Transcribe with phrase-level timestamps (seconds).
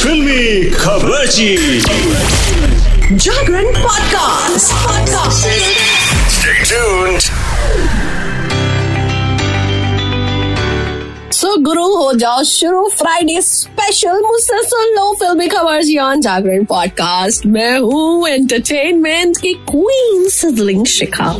[0.00, 1.26] फिल्मी खबर
[3.16, 5.46] जागरण podcast podcast
[11.32, 16.64] so गुरु हो जाओ शुरू फ्राइडे स्पेशल मुझसे सुन लो फिल्मी खबर जी ऑन जागरण
[16.64, 21.34] पॉडकास्ट मैं हूँ एंटरटेनमेंट की क्वीन सिजलिंग शिखा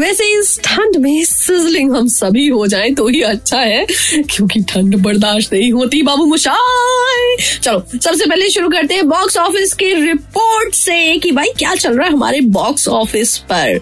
[0.00, 4.96] वैसे इस ठंड में सिजलिंग हम सभी हो जाएँ तो ही अच्छा है, क्योंकि ठंड
[4.96, 10.74] बर्दाश्त नहीं होती बाबू मुशाई। चलो, सबसे पहले शुरू करते हैं बॉक्स ऑफ़िस की रिपोर्ट
[10.74, 13.80] से कि भाई क्या चल रहा है हमारे बॉक्स ऑफ़िस पर।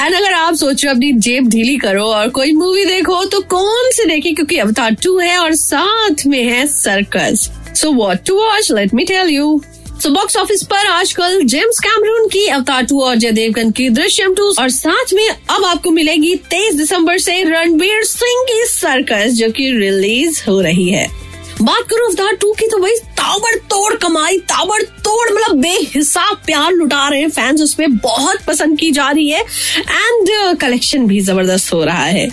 [0.00, 3.90] एंड अगर आप सोच सोचो अपनी जेब ढीली करो और कोई मूवी देखो तो कौन
[3.90, 4.32] सी देखे?
[4.32, 9.04] क्योंकि अवतार टू है और साथ में है circus so what to watch let me
[9.04, 9.62] tell you
[10.02, 14.34] so box office पर आजकल जेम्स कैमरून की अवतार टू और जय देवगन की दृश्यम
[14.34, 19.50] टू और साथ में अब आपको मिलेगी तेईस दिसंबर से रणबीर सिंह की सर्कस जो
[19.50, 21.06] कि रिलीज़ हो रही है।
[21.62, 26.72] बात करूँ अवतार टू की तो भाई ताबड़ तोड़ कमाई ताबड़ तोड़ मतलब बेहिसाब प्यार
[26.72, 31.72] लुटा रहे हैं फैंस उसमें बहुत पसंद की जा रही है। एंड कलेक्शन भी ज़बरदस्त
[31.72, 32.28] हो रहा है।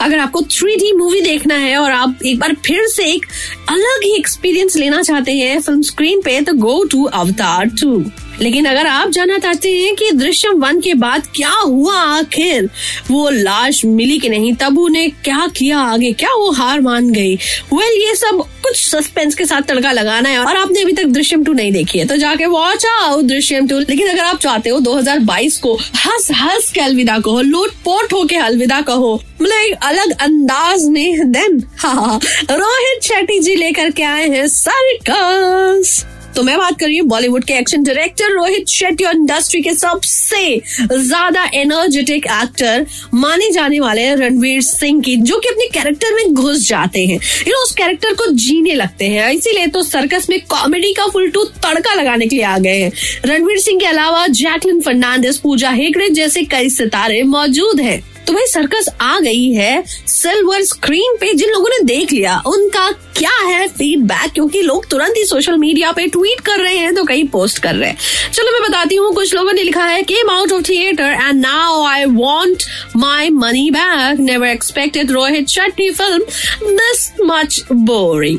[0.00, 3.26] अगर आपको थ्री मूवी देखना है और आप एक बार फिर से एक
[3.68, 8.04] अलग ही एक्सपीरियंस लेना चाहते हैं फ़िल्म स्क्रीन पे तो गो टू अवतार टू
[8.40, 12.68] लेकिन अगर आप जानना चाहते हैं कि दृश्यम वन के बाद क्या हुआ आखिर
[13.10, 17.34] वो लाश मिली कि नहीं तब उन्हें क्या किया आगे क्या वो हार मान गई?
[17.34, 21.04] वेल well, ये सब कुछ सस्पेंस के साथ तड़का लगाना है और आपने अभी तक
[21.04, 24.70] दृश्यम टू नहीं देखी है। तो जाके वॉच आओ दृश्यम टू। लेकिन अगर आप चाहते
[24.70, 29.74] हो 2022 को हंस हंस के अलविदा कहो लूट पोट होके अलविदा कहो मतलब एक
[29.82, 36.04] अलग अंदाज में देन हाँ रोहित शेट्टी जी लेकर के आए हैं सर्कस
[36.36, 39.74] तो मैं बात कर रही हूँ बॉलीवुड के एक्शन डायरेक्टर रोहित शेट्टी और इंडस्ट्री के
[39.74, 46.34] सबसे ज़्यादा एनर्जेटिक एक्टर माने जाने वाले रणवीर सिंह की, जो कि अपने कैरेक्टर में
[46.34, 50.38] घुस जाते हैं। यू नो उस कैरेक्टर को जीने लगते हैं। इसीलिए तो सर्कस में
[50.46, 52.92] कॉमेडी का फुल टू तड़का लगाने के लिए आ गए हैं।
[53.26, 58.46] रणवीर सिंह के अलावा जैकलिन फर्नांडिस पूजा हेगड़े जैसे कई सितारे मौजूद हैं। तो भाई
[58.46, 63.66] सर्कस आ गई है। सिल्वर स्क्रीन पे जिन लोगों ने देख लिया, उनका क्या है
[63.68, 67.58] फीडबैक क्योंकि लोग तुरंत ही सोशल मीडिया पे ट्वीट कर रहे हैं तो कहीं पोस्ट
[67.58, 67.96] कर रहे हैं।
[68.32, 71.84] चलो, मैं बताती हूँ, कुछ लोगों ने लिखा है came out of theatre and now
[71.84, 72.62] I want
[72.96, 78.38] my money back never expected Rohit Shetty film this much boring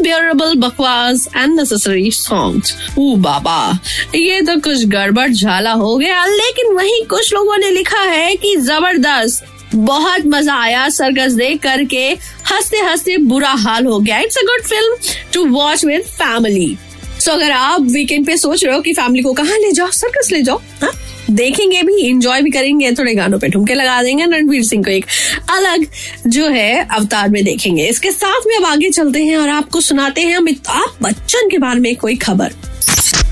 [0.00, 3.58] unbearable बकवास एंड नेसेसरी सॉन्ग्स ओ बाबा
[4.14, 8.54] ये तो कुछ गड़बड़ झाला हो गया, लेकिन वही कुछ लोगों ने लिखा है कि
[8.58, 9.44] ज़बरदस्त,
[9.74, 12.06] बहुत मज़ा आया सर्कस देख करके
[12.50, 14.96] हँसते हँसते बुरा हाल हो गया। It's a good film
[15.34, 16.76] to watch with family
[17.20, 20.30] so अगर आप वीकेंड पे सोच रहे हो कि फैमिली को कहा ले जाओ सर्कस
[20.32, 20.90] ले जाओ, हा?
[21.30, 25.04] देखेंगे भी इंजॉय भी करेंगे, थोड़े गानों पे ठुमके लगा देंगे रणवीर सिंह को एक
[25.50, 25.86] अलग
[26.26, 30.20] जो है अवतार में देखेंगे इसके साथ में अब आगे चलते हैं और आपको सुनाते
[30.20, 32.52] हैं अमिताभ बच्चन के बारे में कोई खबर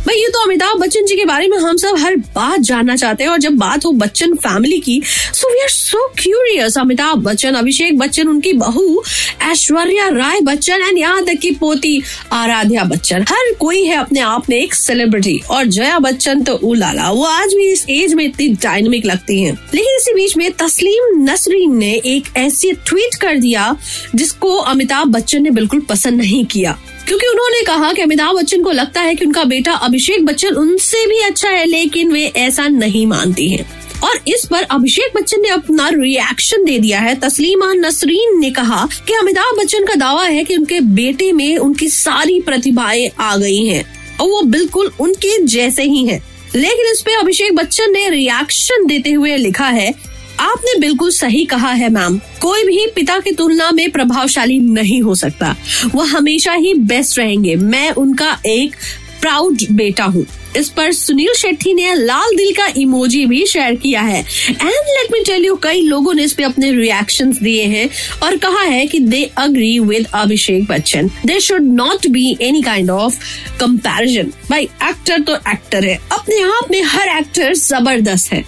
[0.07, 3.25] भाई, ये तो अमिताभ बच्चन जी के बारे में हम सब हर बात जानना चाहते
[3.25, 5.01] हैं और जब बात हो बच्चन फैमिली की
[5.35, 9.03] so we are so curious Amitabh Bachchan, Abhishek Bachchan, उनकी बहू,
[9.43, 12.01] ऐश्वर्या राय बच्चन एंड यहाँ तक की पोती
[12.33, 17.11] आराध्या बच्चन। हर कोई है अपने आप में एक सेलिब्रिटी और जया बच्चन तो उलाला,
[17.11, 21.23] वो आज भी इस एज में इतनी डायनेमिक लगती है। लेकिन इसी बीच में तस्लीम
[21.31, 23.75] नसरीन ने एक ऐसी ट्वीट कर दिया,
[24.15, 28.71] जिसको अमिताभ बच्चन ने बिल्कुल पसंद नहीं किया। क्योंकि उन्होंने कहा कि अमिताभ बच्चन को
[28.71, 33.07] लगता है कि उनका बेटा अभिषेक बच्चन उनसे भी अच्छा है, लेकिन वे ऐसा नहीं
[33.07, 33.67] मानती हैं।
[34.05, 38.89] और इस पर अभिषेक बच्चन ने अपना रिएक्शन दे दिया है। तस्लीमा नसरीन ने कहा
[39.09, 43.67] कि अमिताभ बच्चन का दावा है कि उनके बेटे में उनकी सारी प्रतिभाएँ आ गई
[43.67, 43.85] हैं
[44.21, 46.23] और वो बिल्कुल उनके जैसे ही हैं।
[46.55, 49.95] लेकिन इस पे अभिषेक बच्चन ने रिएक्शन देते हुए लिखा है
[50.41, 55.15] आपने बिल्कुल सही कहा है, मैम। कोई भी पिता की तुलना में प्रभावशाली नहीं हो
[55.15, 55.57] सकता।
[55.95, 58.77] वो हमेशा ही बेस्ट रहेंगे। मैं उनका एक
[59.21, 64.01] प्राउड बेटा हूँ। इस पर सुनील शेट्टी ने लाल दिल का इमोजी भी शेयर किया
[64.01, 67.89] है। And let me tell you कई लोगों ने इस पे अपने रिएक्शंस दिए हैं
[68.23, 72.91] और कहा है कि they agree with Abhishek Bachchan they should not be any kind
[72.91, 73.19] of
[73.61, 78.45] comparison भाई एक्टर तो एक्टर है। अपने आप में हर एक्टर ज़बरदस्त है।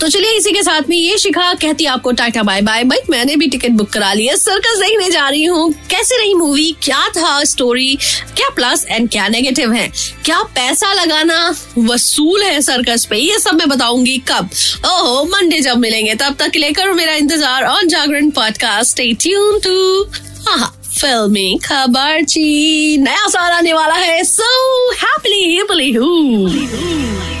[0.00, 3.36] तो चलिए इसी के साथ में ये शिखा कहती आपको टाटा बाय बाय। भाई, मैंने
[3.36, 7.08] भी टिकट बुक करा ली है। सर्कस देखने जा रही हूँ। कैसे रही मूवी क्या
[7.16, 7.96] था स्टोरी
[8.36, 9.88] क्या प्लस एंड क्या नेगेटिव है?
[10.24, 13.16] क्या पैसा लगाना वसूल है सर्कस पे?
[13.16, 14.50] ये सब मैं बताऊँगी कब।
[14.86, 20.02] ओहो मंडे जब मिलेंगे, तब तक लेकर मेरा इंतज़ार on Jagran podcast tune to
[20.48, 27.37] हाँ फिल्मी खबर ची नया साल आने वाला है। सो हैप्पीली हैप्पीली हूँ